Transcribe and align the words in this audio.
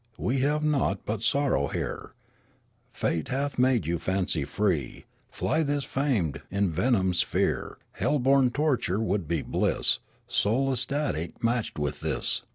We 0.17 0.39
have 0.39 0.63
nought 0.63 1.05
but 1.05 1.21
sorrow 1.21 1.67
here; 1.67 2.15
Fate 2.91 3.27
hath 3.27 3.59
made 3.59 3.85
you 3.85 3.99
fancy 3.99 4.45
free; 4.45 5.05
^ly 5.35 5.63
this 5.63 5.83
fame 5.83 6.33
envenomed 6.51 7.17
sphere! 7.17 7.77
Hell 7.91 8.17
boru 8.17 8.49
torture 8.49 8.99
would 8.99 9.27
be 9.27 9.43
bliss, 9.43 9.99
Soul 10.27 10.71
ecstatic, 10.71 11.43
matched 11.43 11.77
with 11.77 11.99
this. 11.99 12.41